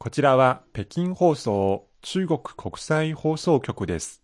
[0.00, 4.22] こちらは北京放送中国国際放送局です。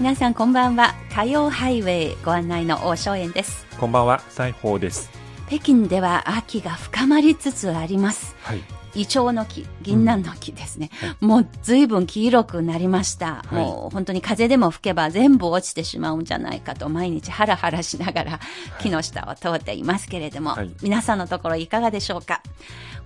[0.00, 5.10] 皆さんこんばんは火曜ハイウェイご案内の大正円ですこんばんは、西宝です。
[5.46, 8.81] 北京では秋が深まりつつありますはい。
[8.94, 10.90] イチョウの木、銀杏の木ですね。
[11.20, 13.42] もう随分黄色くなりました。
[13.46, 18.40] はいもう本当に風でも吹けば全部落ちてしまうんじゃないかと毎日ハラハラしながら
[18.80, 22.42] 木の下を通っていますけれども、はい皆さんのところいかがでしょうか？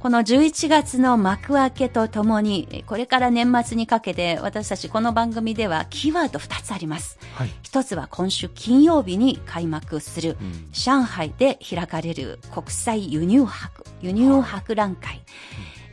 [0.01, 7.19] この11月の幕開けとともに、これから年末にかけて私たちこの番組ではキーワード2つあります。
[7.35, 7.51] はい。
[7.63, 15.23] 一つは今週金曜日に開幕するうん上海で開かれる国際輸入博、輸入博覧会。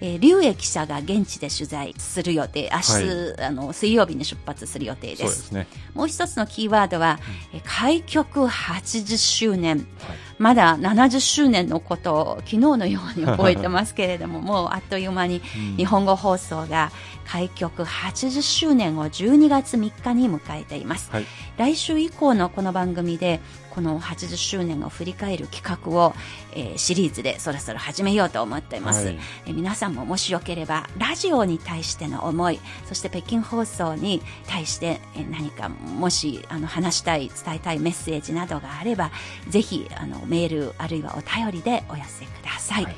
[0.06, 5.16] えー、劉英記者が現地で取材する予定、明日、あの、水曜日に出発する予定で。
[5.16, 5.66] そうですすね。
[5.94, 7.20] もう一つのキーワードは、
[7.54, 9.78] えー開局80周年。
[9.78, 10.18] はい。
[10.38, 16.92] まだ70周年のことを昨日のように覚えてますけれども、 もうあっという間にうん日本語放送が
[17.26, 21.10] 開局80周年を12月3日に迎えています。
[21.12, 21.26] はい。
[21.58, 23.40] 来週以降のこの番組で
[23.74, 26.14] この80周年を振り返る企画を、
[26.54, 39.12] えーシリーズでそろそろ始めようと思っています、はいえー皆さんももしよければラジオに対しての思いそして北京放送に対して、えー何かもしあの話したい伝えたいメッセージなどがあれば
[39.50, 42.96] ぜひあのメールあるいはお便りでお寄せください、はい。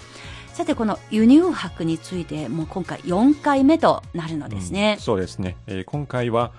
[0.53, 4.95] さてこの輸入博についてもう今回4回目となるのですね。
[4.97, 6.53] うん、そうですね、えー今回は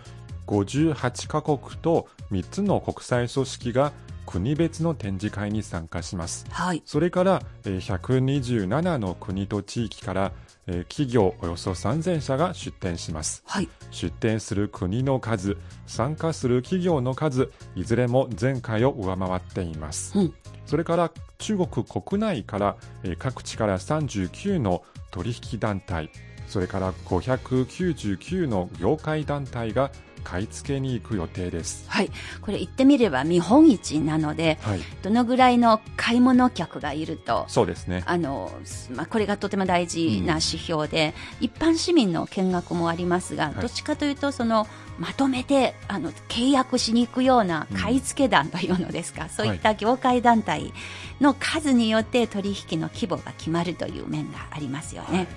[0.46, 3.92] 58カ国と3つの国際組織が
[4.26, 6.46] 国別の展示会に参加します。
[6.50, 6.82] はい。
[6.84, 10.32] それからえー127の国と地域から
[10.66, 13.42] えー企業およそ3000社が出展します。
[13.46, 13.68] はい。
[13.90, 15.56] 出展する国の数
[15.86, 20.34] 参加する企業の数いずれも前回を上回っています、うん
[20.66, 22.76] それから中国国内から、
[23.18, 26.10] 各地から39の取引団体
[26.48, 29.90] それから599の業界団体が
[30.26, 31.84] 買い付けに行く予定です。
[31.86, 32.10] はい。
[32.40, 34.80] これ言ってみれば見本市なので、はい。
[35.02, 38.02] どのぐらいの買い物客がいると、そうですね。
[38.06, 38.50] あの、
[38.90, 43.60] まあ、これがとても大事な指標で、一般市民の見学もありますが、い。
[43.60, 44.66] どっちかというと、その、
[44.98, 50.72] まとめて、あの、契約しに行くような買い付け団というのですか、そういった業界団体
[51.20, 55.18] の数によって取引の規模が決まるという面がありますよね。
[55.18, 55.28] はい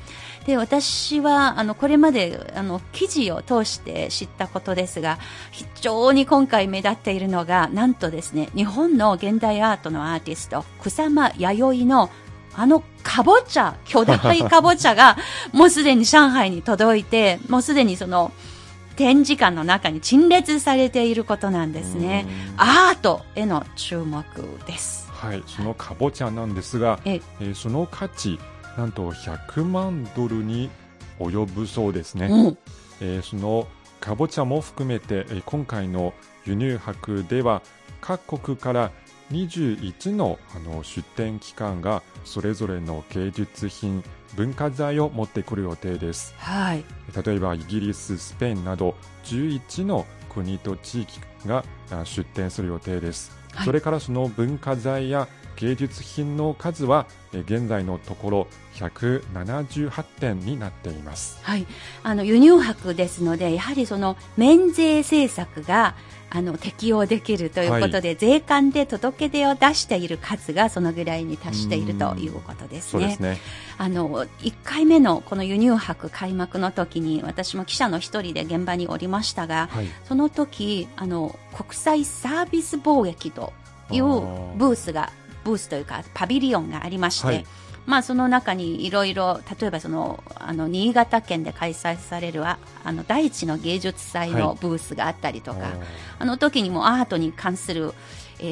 [0.46, 5.20] で私はあのこれまであの記事を通して知ったことですが
[5.52, 12.10] 非常に今回目立っているのがなんとですね日本の現代アートのアーティスト草間彌生の
[12.56, 15.18] あのかぼちゃ巨大かぼちゃが
[15.54, 18.32] もうすでに上海に届いてもうすでにその
[18.96, 22.26] 展示館の中に陳列されていることなんですね。
[22.52, 22.62] うん。
[22.62, 24.26] アートへの注目
[24.68, 25.08] です。
[25.10, 27.22] はいそのかぼちゃなんですがえ。
[27.40, 28.40] えーその価値
[28.80, 30.70] なんと100万ドルに
[31.20, 32.58] 及ぶそうですね、うん。
[33.02, 33.68] えーその
[34.00, 36.14] かぼちゃも含めて、えー今回の
[36.46, 37.62] 輸入博では
[38.00, 38.92] 各国から
[39.34, 44.02] 21のあの出展機関がそれぞれの芸術品
[44.36, 46.34] 文化財を持ってくる予定です。
[46.38, 46.86] はい。
[47.26, 48.96] 例えばイギリススペインなど
[49.26, 53.66] 11の国と地域があ出展する予定です、はい。
[53.66, 61.40] それからその文化財や芸術品の数はえー現在のところ178点になっています。
[61.44, 61.68] はい、
[62.04, 65.96] あの輸入博ですのでやはりその免税政策が
[66.32, 72.90] あの適用できるということで、税関で届け出を出している数がそのぐらいに達しているということですね。
[72.92, 73.20] そうです。
[73.20, 73.38] ね。
[73.78, 79.88] あの1回目のこの輸入博開幕の時に私も記者の一人で現場におりましたが、はい。
[80.06, 83.54] その時あの国際サービス貿易と
[83.90, 85.12] いうブースが
[85.44, 87.46] ブースというかパビリオンがありまして、はい
[87.90, 94.58] まあ、その中にいろいろ例えばそのあの新潟県で開催されるああの第一の芸術祭のはい。
[94.62, 95.76] ブースがあったりとか、あー。
[96.20, 97.96] あの時にもアートに関する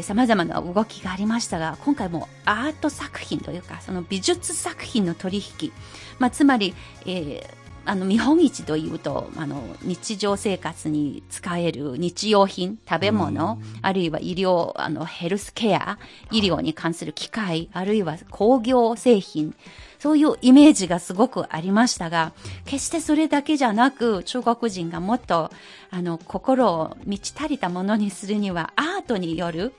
[0.01, 5.71] さまざまな動きがありましたが今回もアート作品というかその美術作品の取引、
[6.17, 6.73] まあ、つまり、
[7.05, 15.97] えーあの見本市というとあの日常生活に使える日用品食べ物あるいは医療あのヘルスケア
[16.29, 19.55] 医療に関する機械あるいは工業製品
[19.99, 22.33] そういうイメージがすごくありましたが、
[22.65, 25.51] 決してそれだけじゃなく、中国人がもっと、
[25.89, 29.73] あの、心を満ち足りたものにするには、アートによる、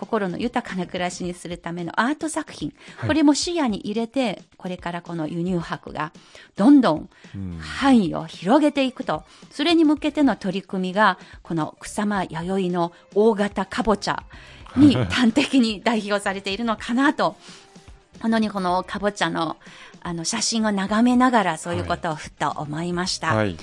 [0.00, 3.08] 心の豊かな暮らしにするためのアート作品、はい。
[3.08, 6.12] これも視野に入れて、これからこの輸入博が
[6.56, 7.58] どんどんうん。
[7.58, 14.22] 範囲を広げていくと、それに向けての取り組みが、この草間弥生の大型かぼちゃ
[14.76, 17.36] に 端的に代表されているのかなと、
[18.22, 19.58] 本当にこのかぼちゃの
[20.02, 23.34] あの写真を眺めながらそういうことをふっと思いました。
[23.34, 23.56] はい。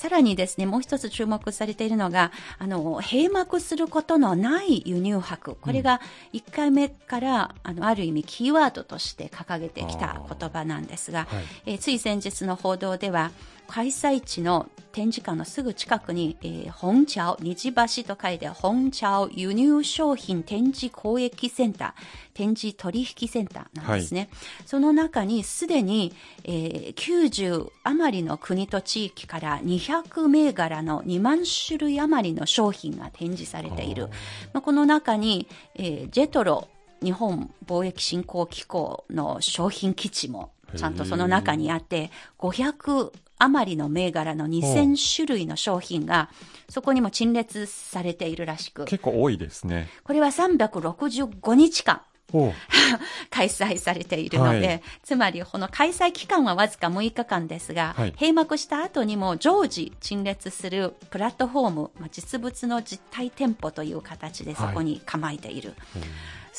[0.00, 5.58] さらにですね、もう一つ注目されているのが、あの、閉幕することのない輸入博。
[5.60, 6.00] これが
[6.32, 13.30] 1回目から、あの、ある意味キーワードとして掲げてきた言葉なんですが、はいえーつい先日の報道では、
[13.70, 24.28] 開催地の展示館のすぐ近くに、えー、本茶虹橋と書いて、本茶輸入商品展示交易センター、展示取引センターなんですね。
[24.66, 26.12] その中にすでに、
[26.42, 34.08] えー90余りの国と地域から200銘柄の2万種類余りの商品が展示されている。
[34.52, 35.46] まあ、この中に、
[35.76, 36.68] えージェトロ
[37.02, 46.30] 日本貿易振興機構の商品基地もちゃんとその中にあって、500余りの銘柄の2000種類の商品が
[46.68, 49.88] そこにも陳列されているらしく、結構多いですね。
[50.04, 52.02] これは365日間
[52.32, 52.52] お
[53.30, 54.82] 開催されているので、はい。
[55.02, 58.12] つまりこの開催期間はわずか6日間ですが、はい。
[58.12, 65.74] 閉幕した後にも常時陳列するプラットフォーム、まあ、実物の実体店舗という形でそこに構えている。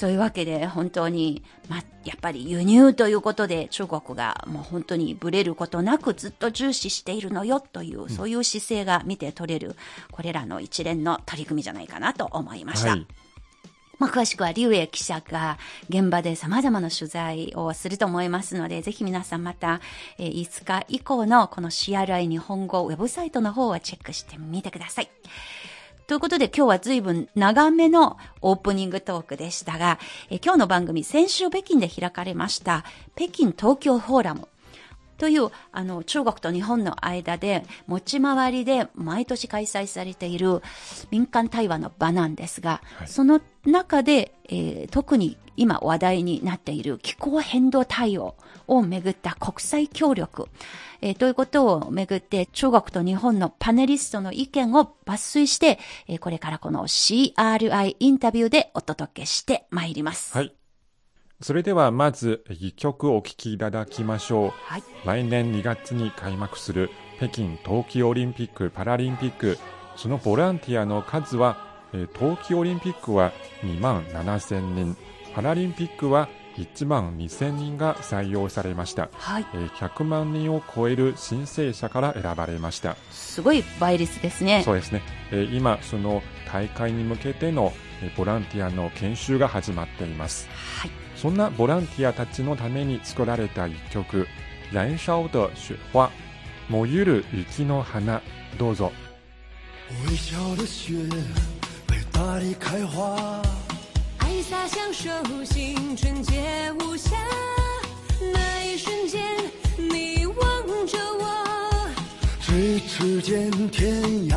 [0.02, 9.76] そういうわけで本当に、まあ、やっぱり輸入ということで中国がもう本当にブレることなくずっと重視しているのよという、そういう姿勢が見て取れる、
[10.12, 12.90] これらの一連の取り組みじゃないかなと思いました。
[12.90, 13.06] はい。
[14.00, 19.82] まあ、詳しくは、竜英記者が現場で様々な取材をすると思いますので、ぜひ皆さんまた、
[20.18, 25.12] えー5日以降のこの CRI 日本語ウェブサイトの方はチェックしてみてください。
[26.12, 29.98] ということで今日は随分長めのオープニングトークでしたが、
[30.30, 32.84] えー今日の番組先週北京で開かれました
[33.16, 34.50] 北京東京フォーラム。
[35.18, 40.62] というあの中国と日本の間で持ち回りで毎年開催されている
[41.12, 43.08] 民間対話の場なんですが、はい。
[43.08, 48.36] その中で、えー特に今話題になっている気候変動対応
[48.72, 50.48] をめぐった国際協力、
[51.02, 55.78] えーということをめぐって中国と日本のパネリストの意見を抜粋して、
[56.08, 60.38] えーこれからこの CRI インタビューでお届けしてまいります。
[60.38, 60.56] はい。
[61.42, 64.52] それではまず一曲お聴きいただきましょう。
[64.64, 69.58] はい来年2月に開幕する北京冬季オリンピック・パラリンピック
[69.96, 71.58] そのボランティアの数は
[71.94, 73.34] えー冬季オリンピックは
[73.64, 74.96] 2万7000人
[75.34, 76.30] パラリンピックは
[76.62, 79.46] 1万2000人が採用されました、はい。
[79.54, 82.96] えー100万人を超える申請者から選ばれました。
[83.12, 84.62] すごい倍率ですね。
[84.64, 86.22] そうですね、えー今その
[86.52, 90.48] 大会に向けてのえーボランティアの研修が始まっています。
[90.50, 90.92] はい。
[91.16, 94.28] そんなボランティアたちのために作られた一曲
[94.74, 96.10] 「燃烧的雪花」
[96.70, 98.22] 燃ゆる雪の花
[98.58, 98.92] どうぞ。
[100.08, 101.10] 微小的雪
[101.90, 103.42] 为大地开花，
[104.44, 105.10] 洒向手
[105.46, 107.16] 心，纯洁无瑕。
[108.34, 109.22] 那一瞬间，
[109.78, 110.38] 你望
[110.88, 111.90] 着我，
[112.44, 114.36] 咫尺间天涯。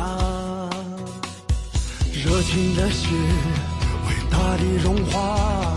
[2.23, 3.07] 热情的血
[4.07, 5.75] 为大地融化，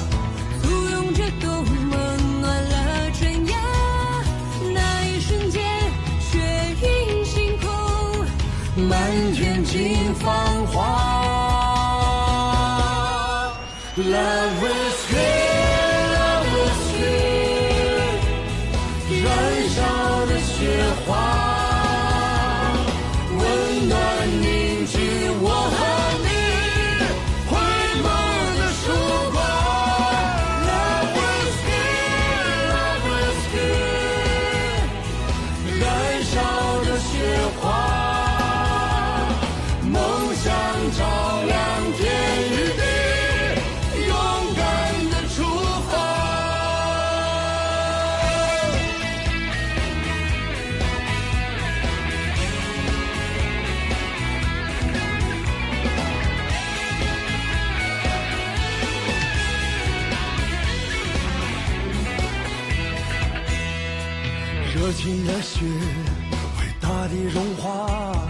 [64.89, 68.27] 热情的雪为大地融化，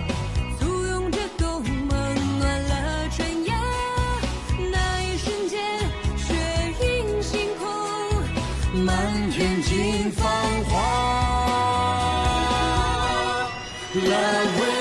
[0.59, 1.97] 簇拥着冬梦，
[2.41, 3.55] 暖了春芽。
[4.73, 5.61] 那一瞬间，
[6.17, 6.35] 雪
[6.83, 7.65] 映星空，
[8.85, 10.27] 满天尽繁
[10.65, 10.73] 华。
[13.95, 14.11] 来
[14.59, 14.77] 为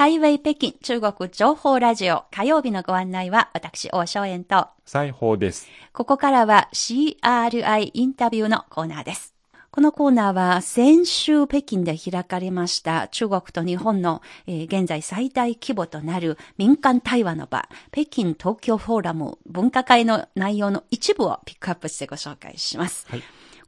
[0.00, 5.68] ハイウェイ北京中国情報ラジオ火曜日のご案内は私、大正円と、裁縫です。
[5.92, 9.34] ここからは CRI インタビューのコーナーです。
[9.72, 23.06] このコーナーは先週北京で開かれました中国と日本の、えー現在最大規模となる民間対話の場、北京東京フォーラム分科会の内容の一部をピックアップしてご紹介します。
[23.08, 23.22] はい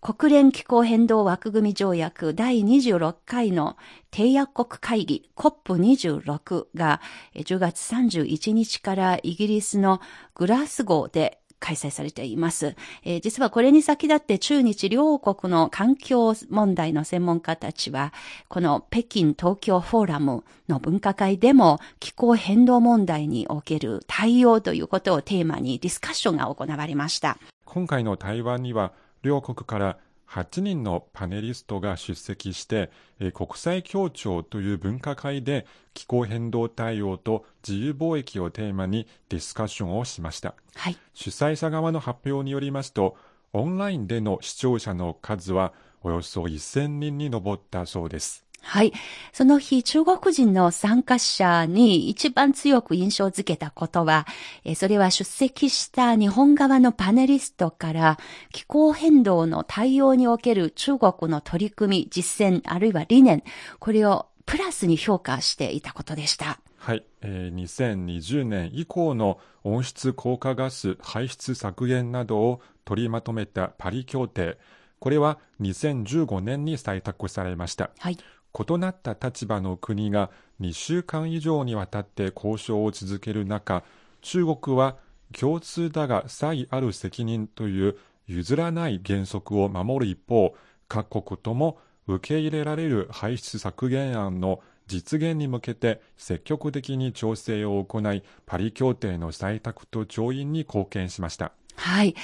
[0.04, 3.76] 国連気候変動枠組み条約第26回の
[4.11, 7.00] 締約国会議 COP26 が
[7.35, 10.00] えー10月31日からイギリスの
[10.35, 12.75] グラスゴーで開催されています。
[13.04, 18.12] えー実はこれに先立って中日両国の環境問題の専門家たちは、
[18.49, 27.38] この北京東京フォーラムの分科会でも気候変動問題における対応ということをテーマにディスカッションが行われました。
[27.64, 28.92] 今回の対話には
[29.23, 29.99] 両国から
[30.33, 40.55] 8人のパネリストが出席して、えー国際協調という分科会で気候変動対応と自由貿易をテーマにディスカッションをしました。
[40.75, 40.97] はい。
[41.12, 43.17] 主催者側の発表によりますと、
[43.53, 48.47] オンラインでの視聴者の数はおよそ1000人に上ったそうです。
[48.62, 48.92] はい。
[49.33, 54.26] その日、中国人の参加者に一番強く印象づけたことは、
[54.64, 58.19] えーそれは出席した日本側のパネリストから
[58.52, 63.42] 気候変動の対応における中国の取り組み、実践、あるいは理念、
[63.78, 66.59] これをプラスに評価していたことでした。
[66.78, 74.59] はい、えー2020年以降の温室効果ガス排出削減などを取りまとめたパリ協定。
[74.99, 77.90] これは2015年に採択されました。
[77.99, 78.19] はい。
[78.59, 80.30] 異なった立場の国が
[80.61, 83.82] 2週間以上にわたって交渉を続ける中、
[84.21, 84.97] 中国は
[85.32, 90.54] 共通だが差異ある責任という譲らない原則を守る一方、
[90.88, 101.52] 各国とも受け入れられる排出削減案の実現に向けて積極的に調整を行い、パリ協定の採択と調印に貢献しました。
[101.75, 102.14] はい。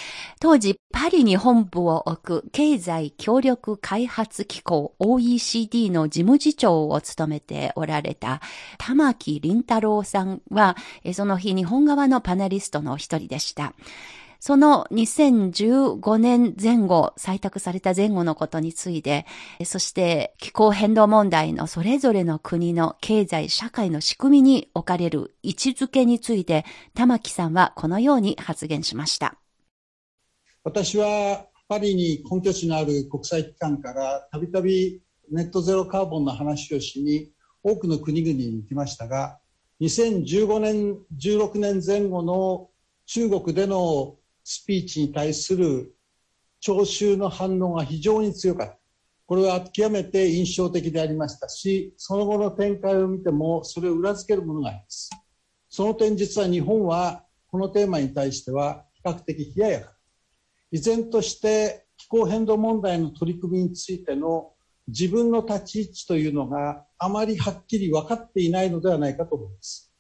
[0.41, 8.41] 当時、パリに本部を置く経済協力開発機構 OECD の事務次長を務めておられた
[8.79, 10.77] 玉木林太郎さんは、
[11.13, 13.75] その日日本側のパネリストの一人でした。
[14.41, 19.27] その2015年前後、採択された前後のことについて、
[19.59, 26.65] えそして気候変動問題のそれぞれの国の経済、社会の仕組みに置かれる位置づけについて、
[26.95, 29.37] 玉木さんはこのように発言しました。
[30.63, 37.31] 私はパリに本拠地のある国際機関からたびたびネットゼロカーボンの話をしに
[37.63, 39.39] 多くの国々に行きましたが
[39.81, 42.71] 2015年16年前後の
[43.07, 44.17] 中国での
[44.51, 45.95] スピーチに対する
[46.59, 48.79] 聴衆の反応が非常に強かった。
[49.27, 55.11] これは極めて印象的でありましたしその後の展開を見てもそれを裏付けるものがあります。
[55.69, 59.93] その点実は日本はこのテーマに対しては比較的冷ややか。
[60.73, 64.55] 依然として気候変動問題の取り組みについての
[64.87, 69.93] 自分の立ち位置というのがあまりはっきり分かっていないのではないかと思います。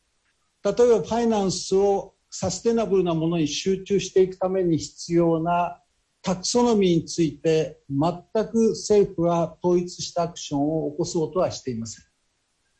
[0.64, 5.80] 例えばファイナンスをサステナブルなものに集中していくために必要な
[6.22, 12.04] タクソノミーについて全く政府は統一したアクションを起こそうとはしていません。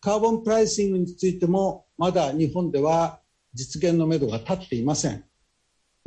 [0.00, 3.20] カーボンプライシングについてもまだ日本では
[3.54, 5.24] 実現のめどが立っていません。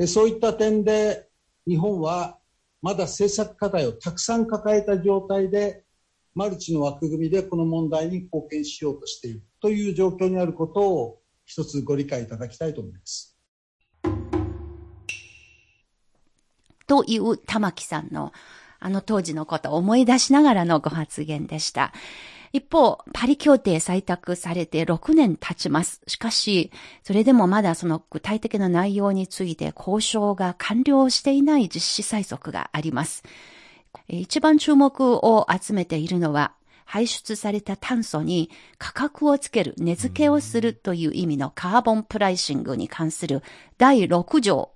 [0.07, 1.27] そういった点で
[1.67, 2.37] 日本は
[2.81, 5.83] まだ政策課題をたくさん抱えた状態で
[6.33, 11.20] マルチの枠組みでこの問題に貢献しようとしているという状況にあることを
[11.51, 13.37] 一つご理解いただきたいと思います。
[16.87, 18.31] という玉木さんの
[18.79, 21.91] あの当時のことを思い出しながらのご発言でした。
[22.53, 26.01] 一方、パリ協定採択されて6年経ちます。
[26.07, 26.71] しかし、
[27.03, 33.23] それでもまだその具体的な内容について交渉が完了していない実施催促があります。
[34.07, 36.53] 一番注目を集めているのは、
[36.91, 43.43] 排出された炭素に価格をつける、値付けをするという意味のカーボンプライシングに関する
[43.77, 44.73] 第6条。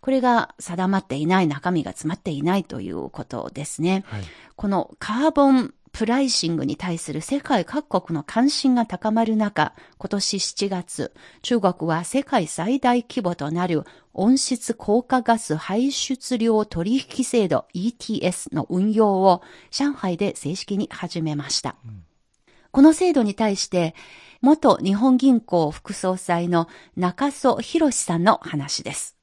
[0.00, 4.04] これが定まっていない、中身が詰まっていないということですね。
[4.06, 4.22] はい
[4.54, 21.76] このカーボンプライシングに対する世界各国の関心が高まる中、今年7月、中国は世界最大規模となる温室効果ガス排出量取引制度 ETS の運用を上海で正式に始めました。
[22.72, 23.94] この制度に対して、
[24.42, 29.16] 元日本銀行副総裁の中曽博さんの話です。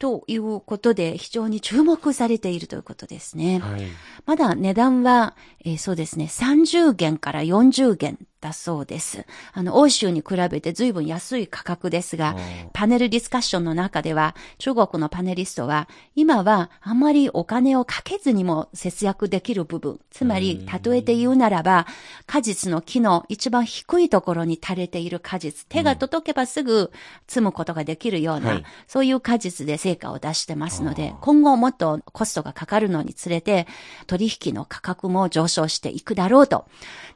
[0.00, 3.58] ということで、非常に注目されているということですね。
[3.58, 3.82] はい。
[4.26, 9.24] まだ値段は、えーそうですね、30元から40元だそうです。
[9.52, 12.36] あの、欧州に比べて随分安い価格ですが、
[12.72, 21.86] パネルディスカッションの中では、中国のパネリストは、今はあまりお金をかけずにも節約できる部分、つまり、例えて言うならば、
[22.26, 26.92] 果実の木の一番低いところに垂れている果実、手が届けばすぐ
[27.26, 33.66] 摘むことができるような、はいそういう果実で成果を出してますので、今後もっとコストがかかるのにつれて、
[34.06, 36.66] 取引の価格も上昇していくだろうと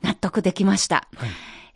[0.02, 1.08] 納得できました。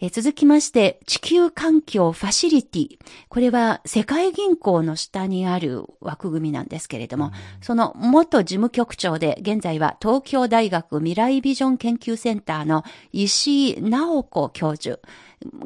[0.01, 2.99] えー続きまして、地球環境ファシリティ。
[3.31, 15.01] これは世界銀行の下にある枠組みなんですけれども、その元事務局長で、現在は東京大学未来ビジョン研究センターの石井直子教授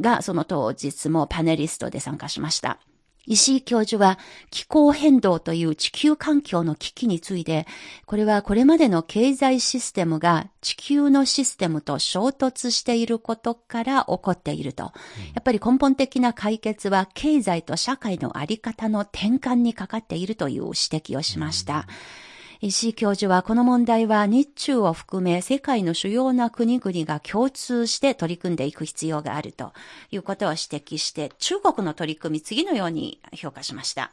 [0.01, 2.79] がその当日もパネリストで参加しました。
[3.27, 4.19] 石井教授は
[4.51, 7.67] 気候変動という地球環境の危機について、
[8.07, 14.85] これはこれまでの経済システムが地球のシステムと衝突していることから起こっていると。
[14.85, 14.93] や
[15.41, 21.87] っぱり根本的な解決は経済と社会のあり方の転換にかかっているという指摘をしました。
[22.63, 29.73] 石井教授はこの問題は日中を含め世界の主要な国々が共通して取り組んでいく必要があると
[30.11, 34.13] いうことを指摘して中国の取り組み次のように評価しました。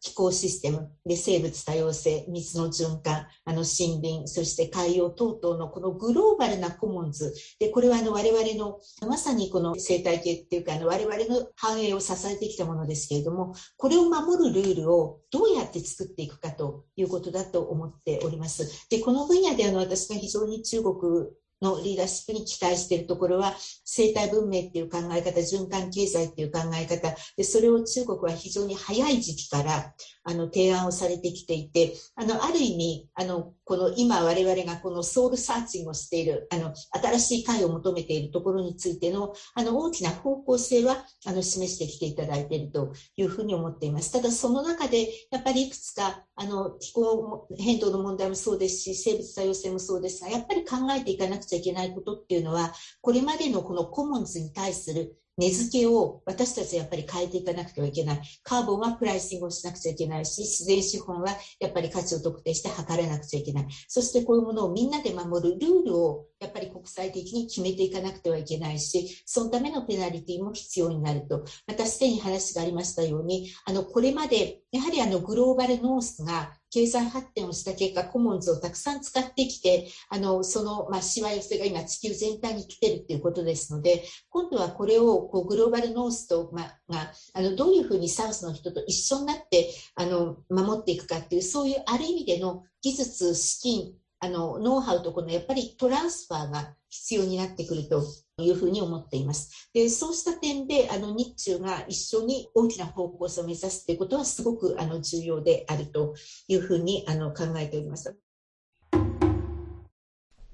[0.00, 7.34] 気候システムで生物多様性、水の循環、あの森林、そして海洋等々のこのグローバルなコモンズ。
[7.58, 18.88] で、これはあの我々の、まさにこの生態系っていうか、あの我々の繁栄を支えてきたものですけれども、これを守るルールをどうやって作っていくかということだと思っております。
[18.88, 21.26] で、この分野であの私が非常に中国
[21.60, 29.92] のリーダーシップに期待しているところは、生態文明っていう考え方、循環経済っていう考え方、で、それを中国は非常に早い時期から、
[30.24, 44.10] あの、提案をされてきていて、あの、ある意味、あの、この今我々がこのソウルサーチングをしている、あの、新しい解を求めているところについての、あの、大きな方向性は、あの、示してきていただいているというふうに思っています。
[44.10, 58.20] ただ、その中で、やっぱりいくつか、あの、気候変動の問題もそうですし、生物多様性もそうですが、やっぱり考えていかなくちゃいけないことっていうのは、これまでのこのコモンズに対する値付けを私たちはやっぱり変えていかなくてはいけない。
[58.42, 63.66] カーボンはプライシングをしなくちゃいけないし、自然資本はやっぱり価値を特定して測らなくちゃいけない。
[63.86, 71.44] そしてこういうものをみんなで守るルールをやっぱり国際的に決めていかなくてはいけないし、そのためのペナルティも必要になると。
[71.66, 98.02] またすでに話がありましたように、あの、これまでやはりあのグローバルノースが経済発展をした結果、コモンズをたくさん使ってきて、あの、その、まあ、しわ寄せが今地球全体に来てるっていうことですので、今度はこれをこうグローバルノースと、まあ、が、あの、どういうふうにサウスの人と一緒になって、あの、守っていくかっていう、そういうある意味での技術、資金、あの、ノウハウとこのやっぱりトランスファーが必要になってくると
[98.42, 99.70] いうふうに思っています。
[99.72, 106.14] で、そうした点で、あの、日中が一緒に大きな方向性を目指すということはすごく、あの、重要であると
[106.46, 108.18] いうふうに、あの、考えております。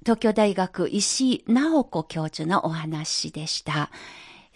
[0.05, 3.89] 東京大学石井直子教授のお話でした。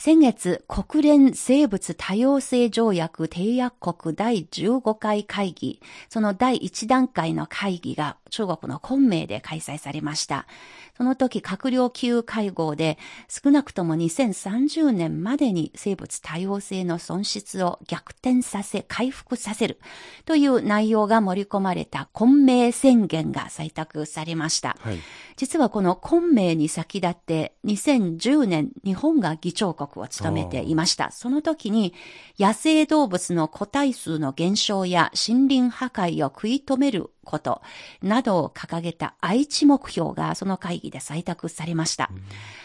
[0.02, 10.48] 先月、国連生物多様性条約締約国第15回会議、その第1段階の会議が中国の昆明で開催されました。
[10.96, 19.82] その時、閣僚級会合で少なくとも2030年までに生物多様性の損失を逆転させ、回復させる
[20.24, 24.78] という内容が盛り込まれた昆明宣言が採択されました。
[24.80, 25.00] はい。
[25.36, 31.12] 実はこの昆明に先立って2010年日本が議長国を務めていました。
[31.12, 31.93] その時に
[32.38, 37.62] 野生動物の個体数の減少や森林破壊を食い止めること
[38.02, 42.10] などを掲げた愛知目標がその会議で採択されました。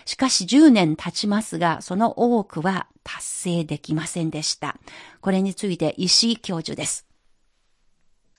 [0.04, 4.76] しかし10年経ちますが、その多くは達成できませんでした。
[5.20, 7.06] これについて石井教授です。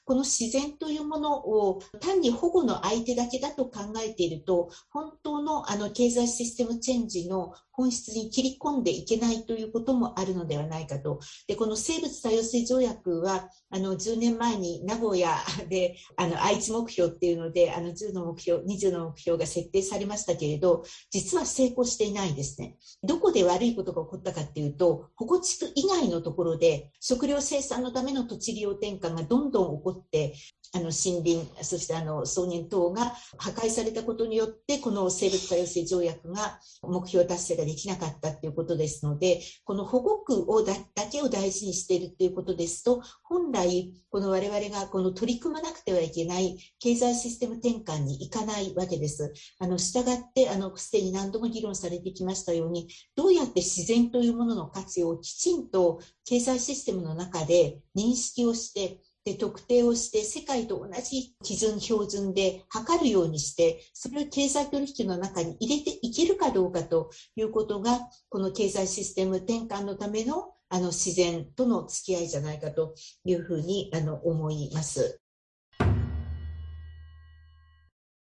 [0.06, 11.20] この自然というものを単に保護の相手だけだと考えていると、本当のあの経済システムチェンジの本質に切り込んでいけないということもあるのではないかと。
[11.48, 15.36] で、この生物多様性条約は、あの、10年前に名古屋
[15.70, 22.78] で、あの、愛知目標っていうので、あの、10の目標、20の目標が設定されましたけれど、実は成功していないんですね。
[23.04, 30.34] どこで悪いことが起こったかっていうと、保護地区以外のところで、食料生産のための土地利用転換がどんどん起こって、
[30.76, 49.34] あの森林、そしてあの草原等が破壊されたことによって、この生物多様性条約が目標達成ができなかったということですので、この保護区をだだけを大事にしているということですと、本来、この我々がこの取り組まなくてはいけない経済システム転換にいかないわけです。
[49.60, 75.22] あの従って、あのすでに何度も議論されてきましたように、どうやって自然というものの価値をきちんと経済システムの中で認識をして、で特定をして世界と同じ基準標準で測るようにしてそれを経済取引の中に入れていけるかどうかということがこの経済システム転換のためのあの自然との付き合いじゃないかというふうにあの思います。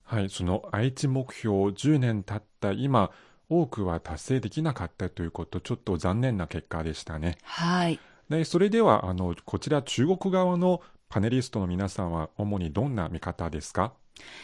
[0.03, 3.11] はい、その愛知目標10年経った今、
[3.49, 7.37] 多くは達成できなかったということ、ちょっと残念な結果でしたね。
[7.41, 7.99] はい。
[8.29, 13.93] でそれではあの、こちら中国側のパネリストの皆さんは主にどんな見方ですか？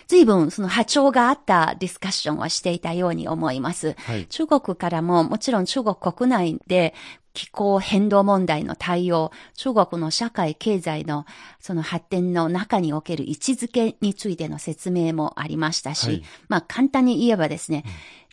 [0.08, 3.96] 随分その波長があったディスカッションをしていたように思います。
[4.00, 4.26] はい。
[4.26, 6.94] 中国からももちろん中国国内で
[7.34, 11.26] 気候変動問題の対応、中国の社会経済の
[11.60, 17.84] その発展の中における位置づけについての説明もありましたし、はいまあ簡単に言えばですね、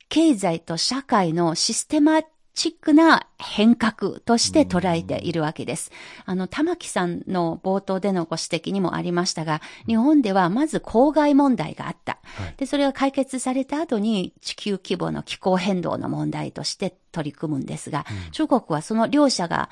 [0.09, 2.21] 経済と社会のシステマ
[2.57, 5.93] チックな変革として捉えているわけです。
[6.25, 12.19] あの、玉木さんの冒頭でのご指摘にもありましたが、日本ではまず公害問題があった。
[12.23, 19.69] はいで、それが解決された後に地球規模の気候変動の問題として取り組むんですが、中国はその両者が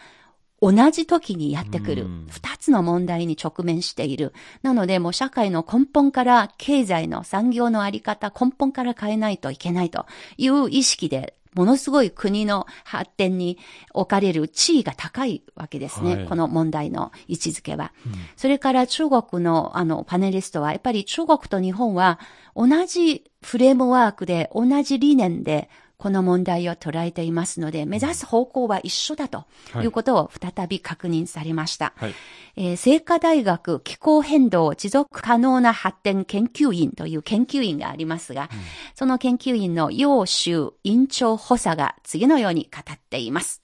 [0.61, 4.33] 同じ時にやってくるうん二つの問題に直面している。
[4.62, 13.59] なので、もう社会の根本から経済の産業のあり方、根本から変えないといけないという意識で、ものすごい国の発展に
[13.93, 16.17] 置かれる地位が高いわけですね。
[16.17, 17.93] はいこの問題の位置づけは。
[18.37, 22.19] それから中国のあのパネリストは、やっぱり中国と日本は
[22.57, 31.92] 同じフレームワークで、同じ理念で、この問題を捉えていますので、目指す方向は一緒だということを再び確認されました。
[31.96, 32.14] はい。
[32.57, 38.50] えー清華大学気候変動持続可能な発展研究院という研究員がありますが、
[38.94, 43.62] その研究員の楊州院長補佐が次のように語っています。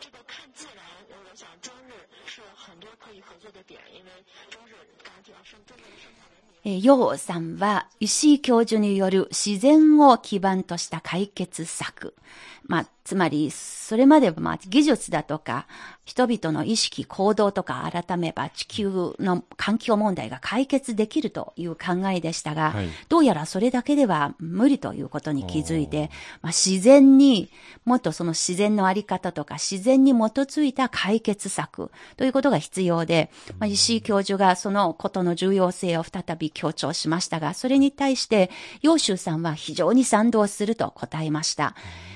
[0.00, 1.92] 这个看自然，我想中日
[2.26, 4.10] 是很多可以合作的点，因为
[4.48, 6.53] 中日刚刚提到生中日的生态文明。
[6.66, 12.14] えー楊さんは石井教授による自然を基盤とした解決策。
[12.66, 15.66] まあ、つまり、それまではまあ技術だとか、
[16.06, 22.88] 人々の意識、行動とか改めば地球の環境問題が解決できるという考えでしたが、はい。
[23.10, 27.50] どうやらそれだけでは無理ということに気づいて、まあ、自然に、
[27.84, 38.50] もっとその自然のあり方とか自然に基づいた解決策ということが必要で、まあ、石井教授がそのことの重要性を再び強調しましたが、それに対して、
[38.80, 41.74] 楊州さんは非常に賛同すると答えました。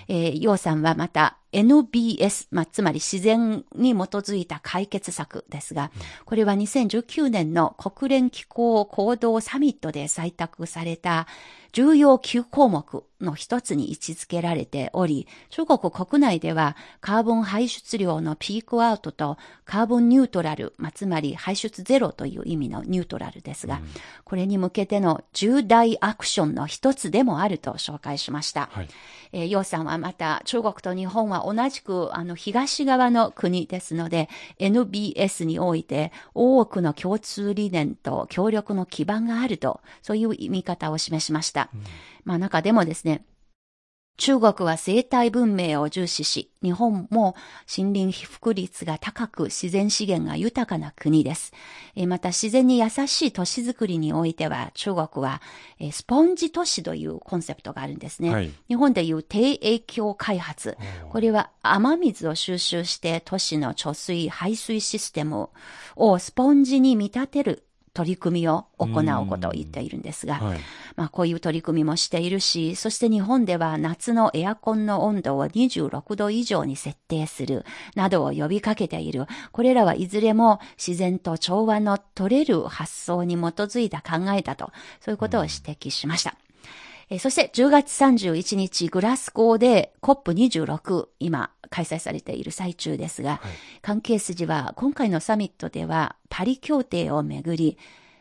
[0.08, 5.90] えー、楊さんはまた NBS、まあ、つまり自然に基づいた解決策ですが、
[6.24, 11.26] これは2019年の国連気候行動サミットで採択された
[11.72, 23.80] 重要9項目の一つに位置づけられており、中国国内ではカーボン排出量のピークアウトとカーボンニュートラル、まあ、つまり排出ゼロという意味のニュートラルですが、
[24.24, 28.68] これに向けての重大アクションの一つでもあると紹介しました。
[28.72, 28.88] はい。
[29.32, 34.28] えー、楊さんはまた中国と日本は同じくあの東側の国ですので
[34.58, 41.57] NBS において多くの共通理念と協力の基盤があるとそういう見方を示しました。
[42.24, 43.24] まあ中でもですね
[44.18, 47.36] 中国は生態文明を重視し、日本も
[47.74, 51.52] 森林被覆率が高く自然資源が豊かな国です。
[51.94, 55.40] えーまた自然に優しい都市づくりにおいては中国は
[55.78, 58.34] えースポンジ都市というコンセプトがあるんですね。
[58.34, 60.76] はい日本でいう低影響開発。
[61.10, 65.48] これは雨水を収集して都市の貯水、排水システム
[65.94, 67.67] をスポンジに見立てる
[67.98, 70.60] 取り組みを行うことを言っているんですが、はい。
[70.94, 77.64] まあこういう取り組みもしているし、そして日本では夏のエアコンの温度を26度以上に設定する
[77.96, 79.26] などを呼びかけている。
[79.50, 86.36] これらはいずれも自然と調和の取れる発想に基づいた考えだと、そういうことを指摘しました。
[87.10, 93.40] えーそして10月31日、グラスゴーで COP26、今開催されている最中ですが、
[93.80, 97.78] 関係筋は今回のサミットではパリ協定をめぐり、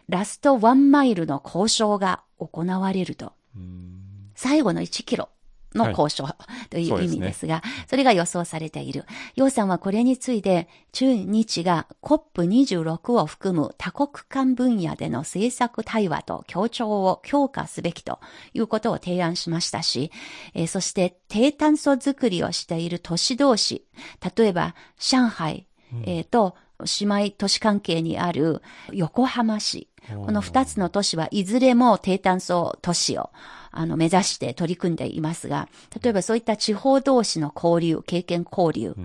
[0.08, 3.34] ラストワンマイルの交渉が行われると。
[4.36, 5.30] 最後の1キロ
[5.76, 6.28] の交渉
[6.70, 9.06] という意味ですが、それが予想されている。
[9.36, 18.20] 楊さんはこれについて、中日が COP26 を含む多国間分野での政策対話と協調を強化すべきと
[18.54, 20.12] いうことを提案しましたし、
[20.54, 23.86] えーそして低炭素作りをしている都市同士、
[24.38, 25.68] 例えば上海、
[26.04, 29.88] えーと姉妹都市関係にある横浜市、
[30.26, 33.32] この二つの都市はいずれも低炭素都市を
[33.72, 35.68] あの目指して取り組んでいますが、
[36.02, 38.96] 例えばそういった地方同士の交流、経験交流、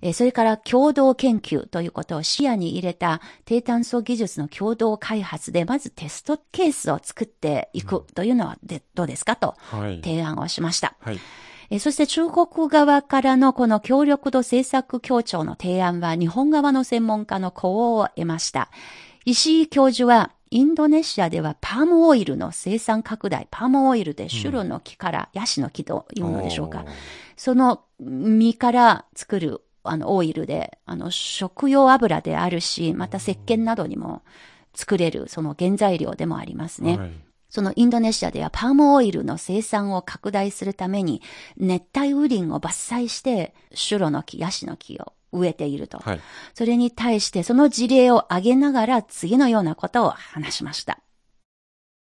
[0.00, 10.00] えーそれから共同研究ということを視野に入れた低炭素技術の共同開発で、まずテストケースを作っていくというのはでどうですかとはい。
[10.02, 10.94] 提案をしました。
[11.00, 11.20] はい。
[11.70, 18.70] えーそして中国側からのこの協力度政策協調の提案は日本側の専門家の呼応を得ました。
[19.24, 26.84] 石井教授はインドネシアではパームオイルの生産拡大、パームオイルでシュロの木から、ヤシの木というのでしょうか。
[27.38, 34.22] その実から作るあのオイルで、あの食用油であるし、また石鹸などにも
[34.74, 36.98] 作れるその原材料でもありますね。
[36.98, 37.10] はい。
[37.48, 41.22] そのインドネシアではパームオイルの生産を拡大するために
[41.56, 45.98] 熱帯雨林を伐採してシュロの木、ヤシの木を植えていると。
[45.98, 46.20] はい。
[46.54, 50.98] それに対してその事例を挙げながら次のようなことを話しました。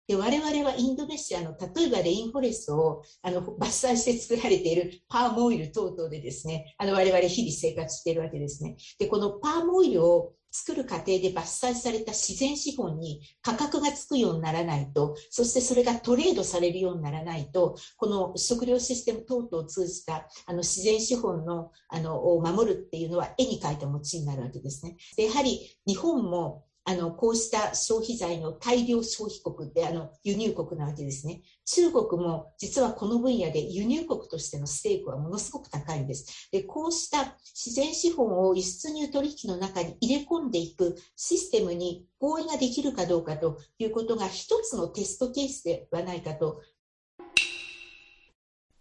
[0.09, 8.77] で我々はインドネシアの例えばレインフォレストをあの伐採して作られているパームオイル等々でですね、あの我々日々生活しているわけですね。
[8.99, 24.97] で、このパームオイルを作る過程で伐採された自然資本に価格がつくようにならないと、そしてそれがトレードされるようにならないと、この食料システム等々を通じたあの自然資本のあのを守るっていうのは絵に描いた餅になるわけですね。
[25.17, 31.43] でやはり日本もあの、こうした消費財の大量消費国って、あの、輸入国なわけですね。
[31.67, 36.49] 中国も実はこの分野で輸入国としてのステークはものすごく高いんです。
[36.51, 46.63] で、こうした自然資本を輸出入取引の中に入れ込んでいくシステムに合意ができるかどうかということが一つのテストケースではないかと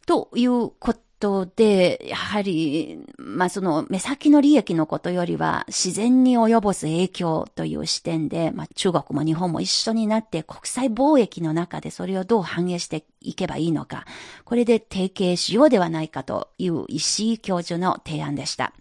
[0.06, 14.06] ということで、やはり、まあその目先の利益のことよりは自然に及ぼす影響という視点で、まあ中国も日本も一緒になって国際貿易の中でそれをどう反映していけばいいのか、
[14.46, 18.74] これで提携しようではないかという石井教授の提案でした。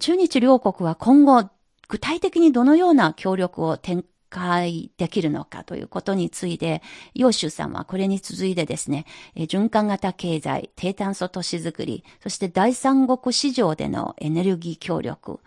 [0.00, 1.48] 中日両国は今後、
[1.88, 6.82] 具体的にどのような協力を展開できるのかということについて、
[7.14, 15.40] 洋州さんはこれに続いてですね、循環型経済、低炭素都市づくり、そして第三国市場でのエネルギー協力、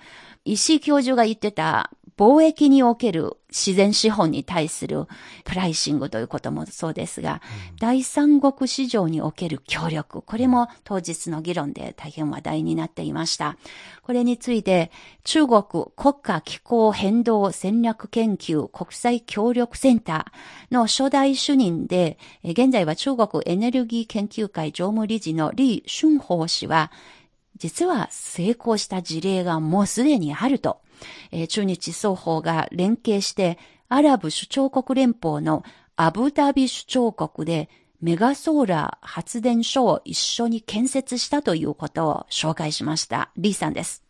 [0.46, 5.08] 石井教授が言ってた貿易における自然資本に対する
[5.44, 7.42] プライシングということもそうですが、
[7.80, 13.58] 第三国市場における協力、これも当日の議論で大変話題になっていました。
[14.04, 14.92] これについて、
[15.24, 15.64] 中国
[15.96, 26.92] 国家気候変動戦略研究国際協力センターの初代主任で、え現在は中国エネルギー研究会常務理事の李春宝氏は、
[27.62, 30.82] 実は成功した事例がもうすでにあると、
[31.32, 35.64] えー中日双方が連携して、アラブ首長国連邦の
[35.96, 37.70] アブダビ首長国で
[38.02, 43.30] メガソーラー発電所を一緒に建設したということを紹介しました。
[43.36, 44.04] 李さんです。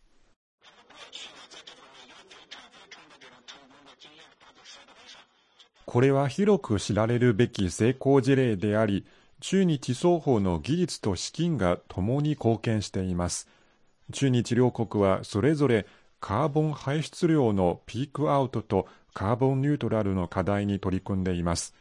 [5.86, 9.06] これは広く知られるべき成功事例であり、
[9.42, 13.50] 中日双方の技術と資金が共に貢献しています。
[14.14, 15.88] 中日両国はそれぞれ
[16.20, 21.74] カーボン排出量のピークアウトとカーボンニュートラルの課題に取り組んでいます。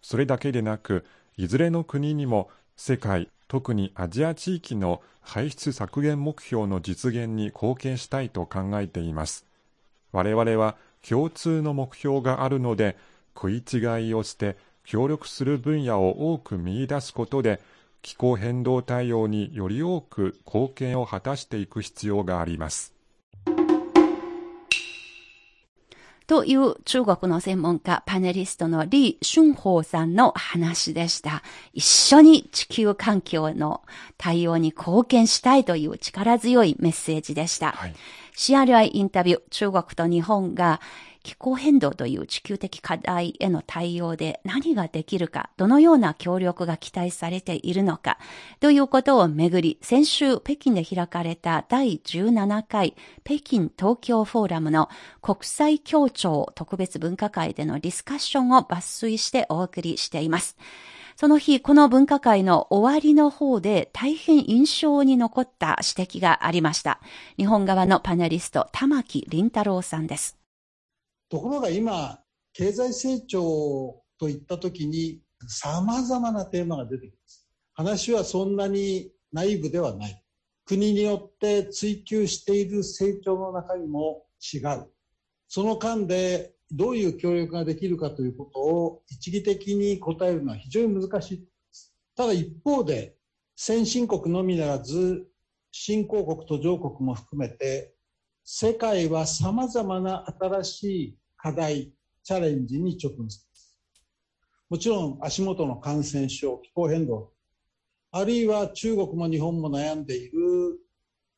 [0.00, 1.04] それだけでなく、
[1.36, 9.44] いずれの国にも世界、特にアジア地域の排出削減目標の実現に貢献したいと考えています。
[10.10, 12.96] 我々は共通の目標があるので、
[13.34, 17.60] 食い違いをして協力する分野を多く見出すことで、
[18.02, 22.94] 気候変動対応により多く貢献を果たしていく必要があります。
[26.26, 31.42] という中国の専門家、パネリストの李春宝さんの話でした。
[31.74, 33.82] 一緒に地球環境の
[34.16, 37.72] 対応に貢献したいという力強いメッセージでした。
[37.72, 37.94] はい
[38.36, 40.80] CRI インタビュー、中国と日本が
[41.24, 48.18] 気候変動という地球的課題への対応で何ができるか、どのような協力が期待されているのか、
[48.60, 54.90] ということをめぐり、先週北京で開かれた第17回北京東京フォーラムの
[55.22, 60.56] 国際協調特別分科会でのディスカッションを抜粋してお送りしています。
[61.16, 67.00] その日、この分科会の終わりの方で大変印象に残った指摘がありました。
[67.38, 70.43] 日本側のパネリスト、玉木凛太郎さんです。
[71.34, 72.20] ところが今、
[72.52, 77.48] 経済成長といったときに、さまざまなテーマが出てきます。
[77.72, 80.22] 話はそんなにナイブではない。
[80.64, 84.86] 国によって追求している成長の中身も違う。
[85.48, 91.48] その間でどういう協力ができるかということを一義的に答えるのは非常に難しい。
[92.14, 93.16] ただ一方で、
[93.56, 95.26] 先進国のみならず、
[95.72, 97.92] 新興国途上国も含めて、
[98.44, 103.78] 世界は様々な新しい課題、チャレンジに直面します。
[104.70, 107.32] もちろん足元の感染症、気候変動、
[108.12, 110.40] あるいは中国も日本も悩んでいる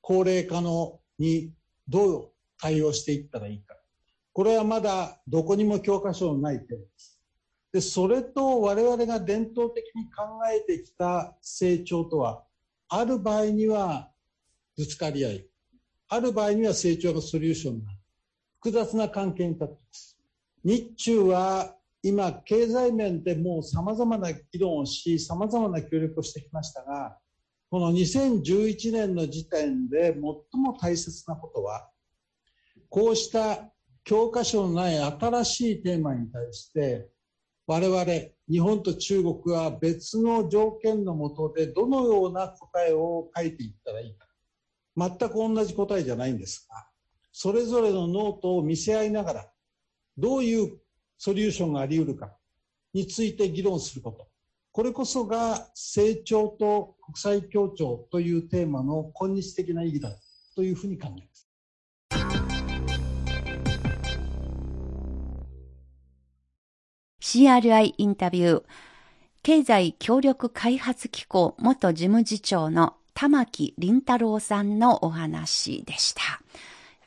[0.00, 1.52] 高齢化のに
[1.88, 3.74] どう対応していったらいいか。
[4.32, 7.20] これはまだどこにも教科書のない点です。
[7.72, 12.44] で、それと我々が伝統的に考えてきた成長とは、
[12.88, 14.12] ある場合には
[14.76, 15.46] ぶつかり合い、
[16.06, 17.95] ある場合には成長のソリューションになる。
[18.60, 20.18] 複雑な関係に立っています。
[20.64, 27.18] 日中は今、経済面でもう様々な議論をし、様々な協力をしてきましたが、
[27.68, 30.44] この2011年の時点で最も
[30.80, 31.90] 大切なことは、
[32.88, 33.72] こうした
[34.04, 37.10] 教科書のない新しいテーマに対して、
[37.66, 38.04] 我々、
[38.48, 44.26] 日本と中国は別の条件のもとでどのような答えを書いていったらいいか。
[44.96, 46.88] 全く同じ答えじゃないんですが、
[47.38, 49.46] それぞれのノートを見せ合いながら、
[50.16, 50.78] どういう
[51.18, 52.34] ソリューションがあり得るか
[52.94, 54.26] について議論すること。
[54.72, 60.08] これこそが成長と国際協調というテーマの今日的な意義だ
[60.54, 61.46] というふうに考えます。
[67.20, 68.64] CRI インタビュー、
[69.42, 76.40] 経済協力開発機構元事務次長の玉木凛太郎さんのお話でした。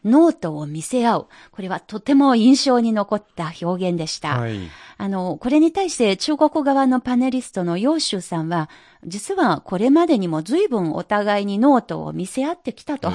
[0.05, 1.27] ノートを見せ合う。
[1.51, 4.39] これはとても印象に残った表現でした。
[4.39, 4.59] はい。
[4.97, 8.69] あの、これに対して中国側のパネリストの楊州さんは、
[9.05, 13.09] 実はこれまでにも随分お互いにノートを見せ合ってきたと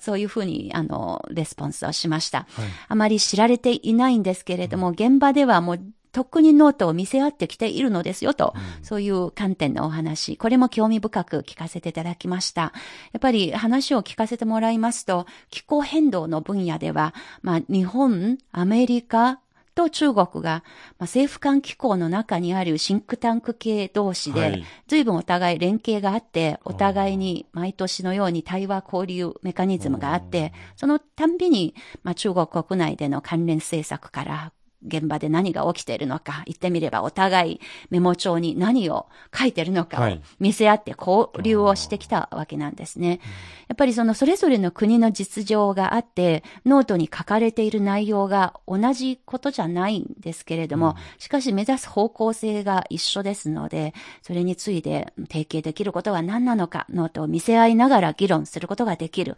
[0.00, 2.46] そういうふうに、あの、レスポンスをしました。
[2.50, 2.66] はい。
[2.88, 5.80] あまり知られていないんですけれども、現場ではもう、
[6.12, 12.72] とっくにノートを見せ合ってきているのですよと、そういう観点のお話、これも興味深く聞かせていただきました。
[13.12, 19.40] やっぱり話を聞かせてもらいますと、気候変動の分野では、まあ、日本、アメリカ、
[19.76, 20.62] と中国が、まあ、
[21.00, 24.64] 政府間機構の中にあるシンクタンク系同士で、はい。
[24.88, 34.52] 随分お互い連携があって、お互いに毎年のように対話交流メカニズムがあって、そのたんびに、まあ、中国国内での関連政策から
[34.86, 37.60] 現場で何が起きているのか、言ってみればお互い
[37.90, 39.06] メモ帳に何を
[39.36, 43.20] 書いてるのかをはい見せ合って交流をしてきたわけなんですね。
[43.68, 59.36] やっぱりそのそれぞれの国の実情があって、ノートに書かれている内容が同じことじゃないんですけれども、しかし目指す方向性が一緒ですので、それについて提携できることは何なのか、ノートを見せ合いながら議論することができる。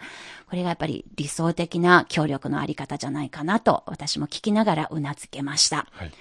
[0.48, 5.86] これがやっぱり理想的な協力のあり方じゃないかなと、私も聞きながらうなずけました。
[5.92, 6.12] はい。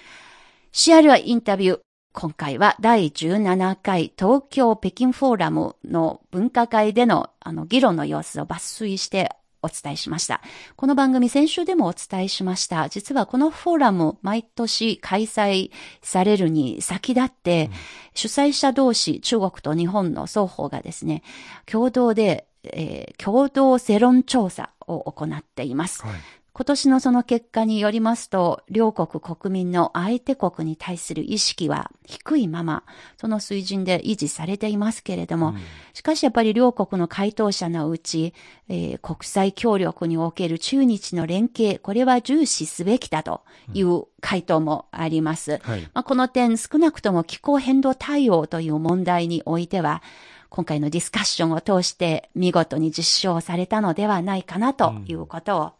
[0.72, 1.80] CRI インタビュー。
[2.12, 10.40] 今回は第17回東京北京フォーラムの分科会でのあの議論の様子を抜粋してお伝えしました。
[10.76, 12.88] この番組先週でもお伝えしました。
[12.88, 15.70] 実はこのフォーラム毎年開催
[16.02, 17.70] されるに先立って、
[18.14, 21.22] 主催者同士、中国と日本の双方がですね、
[21.66, 26.02] 共同で、えー共同世論調査を行っています。
[26.02, 26.16] はい。
[26.58, 32.82] 今年のその結果によりますと、両国国民の相手国に対する意識は低いまま、
[33.16, 35.54] その水準で維持されていますけれども、
[35.94, 38.34] しかしやっぱり両国の回答者のうち、
[38.68, 43.42] えー国際協力における中日の連携、これは重視すべきだと
[43.72, 45.60] いう回答もあります。
[45.62, 45.82] はい。
[45.94, 50.02] まあ、この点、少なくとも気候変動対応という問題においては、
[50.48, 55.72] 今回のディスカッションを通して見事に実証されたのではないかなということを、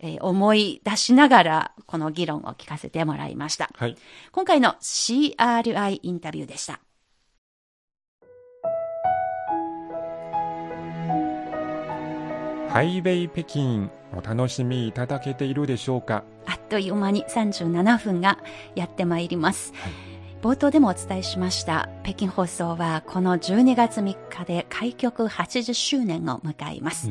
[0.00, 3.70] えー思い出しながらこの議論を聞かせてもらいました。
[3.74, 3.96] はい。
[4.32, 6.80] 今回の CRI インタビューでした。
[12.68, 16.24] ハイウェイ北京、お楽しみいただけているでしょうか？
[16.44, 18.38] あっという間に37分が
[18.74, 19.72] やってまいります。
[20.42, 27.10] 冒頭でもお伝えしました北京放送はこの12月3日で開局80周年を迎えます、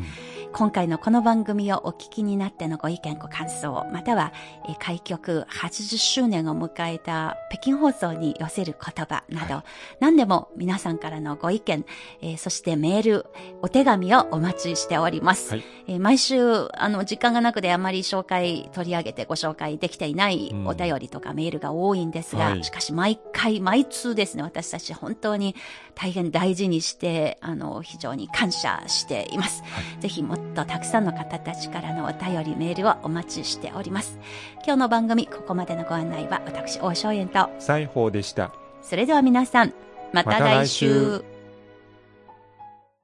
[0.57, 4.31] 今回のこの番組をお聞きになってのご意見ご感想または
[4.69, 9.63] えー開局80周年を迎えた北京放送に寄せる言葉など、
[9.99, 11.85] 何でも皆さんからのご意見、
[12.21, 13.25] えーそしてメール
[13.61, 15.63] お手紙をお待ちしております、はい。
[15.87, 20.67] えー毎週あの時間がなくてあまり紹介取り上げてご紹介できていないうん。
[20.67, 22.63] お便りとかメールが多いんですが、はい。
[22.63, 25.53] しかし毎回毎通ですね私たち本当に
[25.95, 29.63] 大変大事にしてあの非常に感謝しています、
[29.99, 34.19] ぜひもっとたくさんの方たちからのお便りメールをお待ちしております。
[34.65, 37.49] 今日の番組ここまでのご案内は私大正円と。
[37.59, 38.51] 西宝でした。
[38.81, 39.73] それでは皆さん
[40.13, 41.34] また来来週週